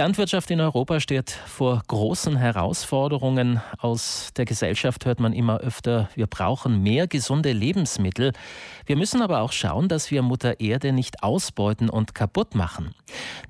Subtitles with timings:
[0.00, 3.60] Landwirtschaft in Europa steht vor großen Herausforderungen.
[3.76, 8.32] Aus der Gesellschaft hört man immer öfter, wir brauchen mehr gesunde Lebensmittel.
[8.86, 12.94] Wir müssen aber auch schauen, dass wir Mutter Erde nicht ausbeuten und kaputt machen.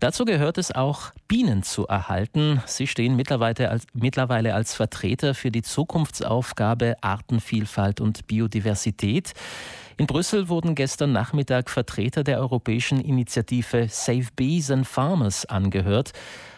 [0.00, 2.60] Dazu gehört es auch, Bienen zu erhalten.
[2.66, 9.34] Sie stehen mittlerweile als, mittlerweile als Vertreter für die Zukunftsaufgabe Artenvielfalt und Biodiversität.
[10.00, 16.12] In Brüssel wurden gestern Nachmittag Vertreter der europäischen Initiative Save Bees and Farmers angehört.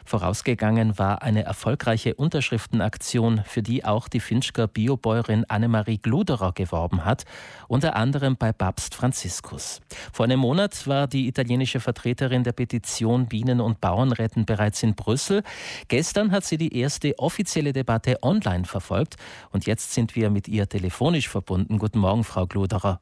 [0.05, 7.25] Vorausgegangen war eine erfolgreiche Unterschriftenaktion, für die auch die Finchker Biobäuerin Annemarie Gluderer geworben hat,
[7.67, 9.81] unter anderem bei Papst Franziskus.
[10.13, 14.95] Vor einem Monat war die italienische Vertreterin der Petition Bienen und Bauern retten bereits in
[14.95, 15.43] Brüssel.
[15.89, 19.17] Gestern hat sie die erste offizielle Debatte online verfolgt
[19.51, 21.81] und jetzt sind wir mit ihr telefonisch verbunden.
[21.81, 23.01] Guten Morgen, Frau Gluderer.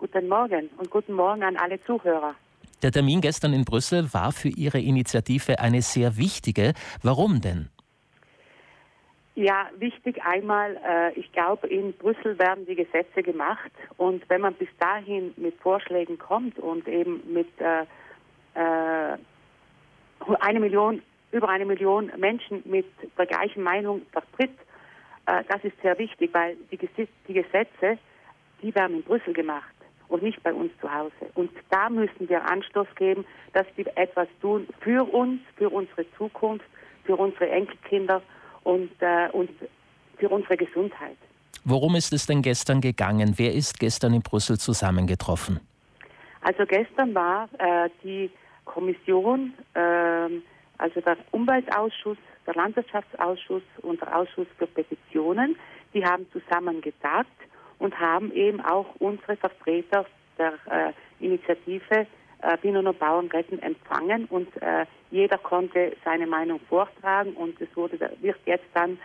[0.00, 2.34] Guten Morgen und guten Morgen an alle Zuhörer.
[2.82, 6.72] Der Termin gestern in Brüssel war für Ihre Initiative eine sehr wichtige.
[7.02, 7.68] Warum denn?
[9.34, 14.54] Ja, wichtig einmal, äh, ich glaube, in Brüssel werden die Gesetze gemacht und wenn man
[14.54, 17.82] bis dahin mit Vorschlägen kommt und eben mit äh,
[18.54, 19.18] äh,
[20.40, 22.86] eine Million, über eine Million Menschen mit
[23.18, 24.56] der gleichen Meinung vertritt,
[25.26, 26.78] äh, das ist sehr wichtig, weil die,
[27.28, 27.98] die Gesetze,
[28.62, 29.74] die werden in Brüssel gemacht
[30.10, 31.12] und nicht bei uns zu Hause.
[31.34, 36.66] Und da müssen wir Anstoß geben, dass wir etwas tun für uns, für unsere Zukunft,
[37.04, 38.20] für unsere Enkelkinder
[38.64, 39.50] und, äh, und
[40.18, 41.16] für unsere Gesundheit.
[41.64, 43.34] Worum ist es denn gestern gegangen?
[43.36, 45.60] Wer ist gestern in Brüssel zusammengetroffen?
[46.42, 48.30] Also gestern war äh, die
[48.64, 49.80] Kommission, äh,
[50.78, 52.16] also der Umweltausschuss,
[52.46, 55.56] der Landwirtschaftsausschuss und der Ausschuss für Petitionen,
[55.92, 57.28] die haben zusammen getagt
[57.80, 60.06] und haben eben auch unsere Vertreter
[60.38, 62.06] der äh, Initiative
[62.42, 67.68] äh, Bienen und Bauern retten empfangen und äh, jeder konnte seine Meinung vortragen und es
[67.76, 68.98] wurde, wird jetzt dann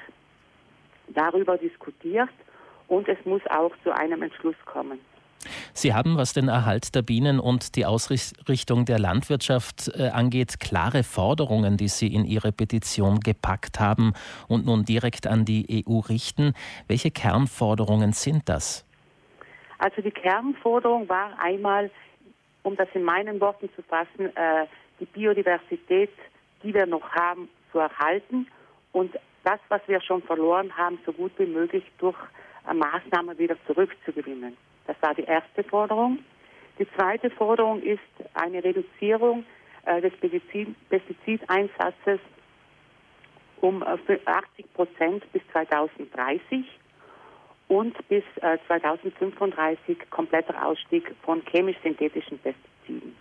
[1.07, 2.29] darüber diskutiert
[2.87, 4.99] und es muss auch zu einem Entschluss kommen.
[5.77, 11.03] Sie haben, was den Erhalt der Bienen und die Ausrichtung der Landwirtschaft äh, angeht, klare
[11.03, 14.13] Forderungen, die Sie in Ihre Petition gepackt haben
[14.47, 16.53] und nun direkt an die EU richten.
[16.87, 18.85] Welche Kernforderungen sind das?
[19.77, 21.91] Also die Kernforderung war einmal,
[22.63, 24.67] um das in meinen Worten zu fassen, äh,
[25.01, 26.11] die Biodiversität,
[26.63, 28.47] die wir noch haben, zu erhalten
[28.93, 29.13] und
[29.43, 32.15] das, was wir schon verloren haben, so gut wie möglich durch
[32.65, 34.55] äh, Maßnahmen wieder zurückzugewinnen.
[34.87, 36.19] Das war die erste Forderung.
[36.77, 37.99] Die zweite Forderung ist
[38.33, 39.45] eine Reduzierung
[39.85, 40.13] äh, des
[40.89, 42.19] Pestizideinsatzes
[43.61, 46.65] um 80 äh, Prozent bis 2030
[47.67, 53.15] und bis äh, 2035 kompletter Ausstieg von chemisch-synthetischen Pestiziden.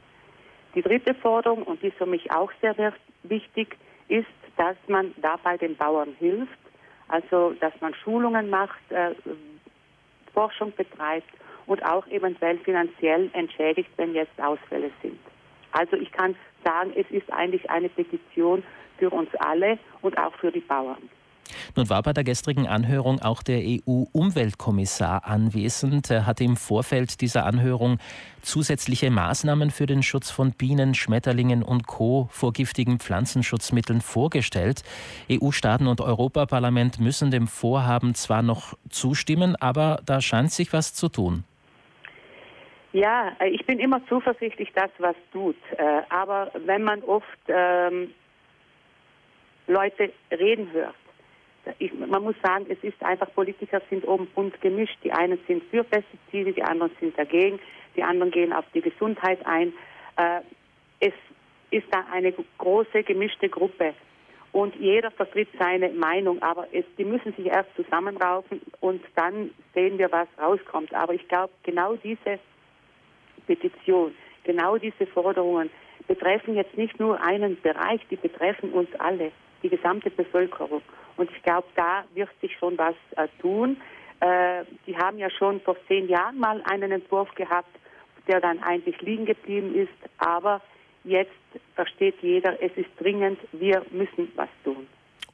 [0.75, 2.93] Die dritte Forderung, und die ist für mich auch sehr
[3.23, 3.77] wichtig,
[4.09, 4.27] ist,
[4.57, 6.59] dass man dabei den Bauern hilft,
[7.09, 9.15] also dass man Schulungen macht, äh,
[10.33, 11.31] Forschung betreibt
[11.67, 15.19] und auch eventuell finanziell entschädigt, wenn jetzt Ausfälle sind.
[15.73, 18.63] Also ich kann sagen, es ist eigentlich eine Petition
[18.99, 21.11] für uns alle und auch für die Bauern.
[21.77, 26.11] Nun war bei der gestrigen Anhörung auch der EU-Umweltkommissar anwesend.
[26.11, 27.99] Er hat im Vorfeld dieser Anhörung
[28.43, 32.29] zusätzliche Maßnahmen für den Schutz von Bienen, Schmetterlingen und Co.
[32.31, 34.83] vor giftigen Pflanzenschutzmitteln vorgestellt.
[35.31, 41.09] EU-Staaten und Europaparlament müssen dem Vorhaben zwar noch zustimmen, aber da scheint sich was zu
[41.09, 41.45] tun.
[42.95, 45.57] Ja, äh, ich bin immer zuversichtlich, dass was tut.
[45.77, 48.15] Äh, aber wenn man oft ähm,
[49.67, 50.95] Leute reden hört,
[51.79, 54.97] ich, man muss sagen, es ist einfach, Politiker sind oben bunt gemischt.
[55.03, 57.59] Die einen sind für Pestizide, die anderen sind dagegen,
[57.97, 59.73] die anderen gehen auf die Gesundheit ein.
[60.17, 60.43] Äh,
[61.01, 61.15] es
[61.73, 63.95] ist da eine große gemischte Gruppe
[64.53, 69.99] und jeder vertritt seine Meinung, aber es, die müssen sich erst zusammenraufen und dann sehen
[69.99, 70.95] wir, was rauskommt.
[70.95, 72.39] Aber ich glaube, genau diese
[73.47, 75.71] Petition, genau diese Forderungen
[76.07, 79.33] betreffen jetzt nicht nur einen Bereich, die betreffen uns alle,
[79.63, 80.83] die gesamte Bevölkerung.
[81.17, 83.77] Und ich glaube, da wird sich schon was äh, tun.
[84.21, 87.71] Äh, die haben ja schon vor zehn Jahren mal einen Entwurf gehabt,
[88.27, 90.11] der dann eigentlich liegen geblieben ist.
[90.19, 90.61] Aber
[91.05, 91.33] jetzt
[91.75, 94.87] versteht jeder, es ist dringend, wir müssen was tun.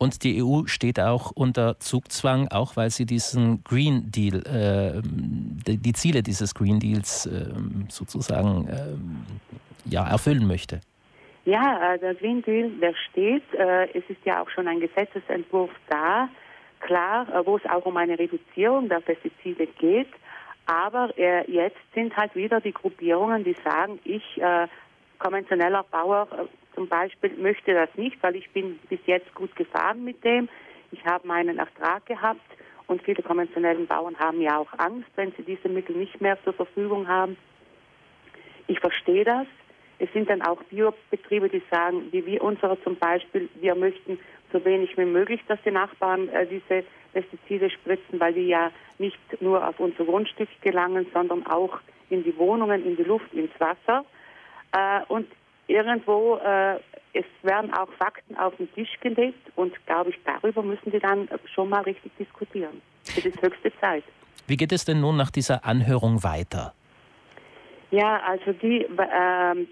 [0.02, 5.76] Und die EU steht auch unter Zugzwang, auch weil sie diesen Green Deal, äh, die,
[5.76, 7.52] die, Ziele dieses Green Deals äh,
[7.90, 8.96] sozusagen äh,
[9.84, 10.80] ja, erfüllen möchte.
[11.44, 13.42] Ja, äh, der Green Deal, der steht.
[13.52, 16.30] Äh, es ist ja auch schon ein Gesetzesentwurf da,
[16.80, 20.08] klar, äh, wo es auch um eine Reduzierung der Pestizide geht.
[20.64, 24.22] Aber jetzt sind halt wieder die Gruppierungen, die sagen, ich
[25.20, 26.26] konventioneller Bauer
[26.74, 30.48] zum Beispiel möchte das nicht, weil ich bin bis jetzt gut gefahren mit dem.
[30.90, 32.40] Ich habe meinen Ertrag gehabt
[32.86, 36.52] und viele konventionellen Bauern haben ja auch Angst, wenn sie diese Mittel nicht mehr zur
[36.52, 37.36] Verfügung haben.
[38.66, 39.46] Ich verstehe das.
[39.98, 44.18] Es sind dann auch Biobetriebe, die sagen, wie wir unsere zum Beispiel, wir möchten
[44.52, 49.18] so wenig wie möglich, dass die Nachbarn äh, diese Pestizide spritzen, weil die ja nicht
[49.40, 51.78] nur auf unser Grundstück gelangen, sondern auch
[52.08, 54.04] in die Wohnungen, in die Luft, ins Wasser.
[54.72, 55.26] Äh, und
[55.66, 56.76] irgendwo, äh,
[57.12, 61.28] es werden auch Fakten auf den Tisch gelegt und glaube ich, darüber müssen die dann
[61.54, 62.80] schon mal richtig diskutieren.
[63.04, 64.04] Es ist höchste Zeit.
[64.46, 66.74] Wie geht es denn nun nach dieser Anhörung weiter?
[67.90, 69.68] Ja, also die ähm,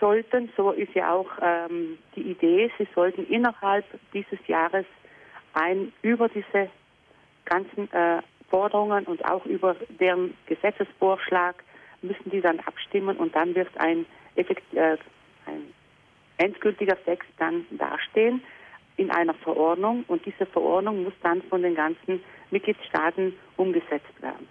[0.00, 4.86] sollten, so ist ja auch ähm, die Idee, sie sollten innerhalb dieses Jahres
[5.54, 6.68] ein über diese
[7.44, 11.63] ganzen äh, Forderungen und auch über deren Gesetzesvorschlag
[12.04, 14.06] müssen die dann abstimmen und dann wird ein,
[14.36, 14.96] effekt, äh,
[15.46, 15.72] ein
[16.38, 18.42] endgültiger Text dann dastehen
[18.96, 24.48] in einer Verordnung und diese Verordnung muss dann von den ganzen Mitgliedstaaten umgesetzt werden.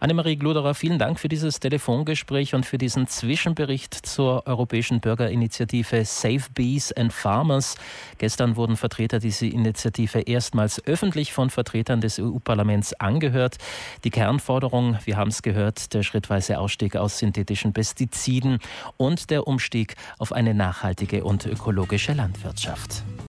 [0.00, 6.44] Annemarie Gluderer, vielen Dank für dieses Telefongespräch und für diesen Zwischenbericht zur europäischen Bürgerinitiative Save
[6.54, 7.76] Bees and Farmers.
[8.18, 13.58] Gestern wurden Vertreter dieser Initiative erstmals öffentlich von Vertretern des EU-Parlaments angehört.
[14.04, 18.60] Die Kernforderung, wir haben es gehört, der schrittweise Ausstieg aus synthetischen Pestiziden
[18.96, 23.02] und der Umstieg auf eine nachhaltige und ökologische Landwirtschaft.